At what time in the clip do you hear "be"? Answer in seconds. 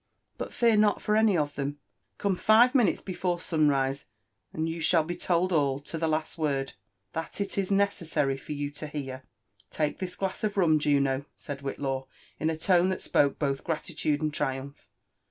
5.03-5.15